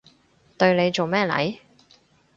[0.57, 1.59] 對你做咩嚟？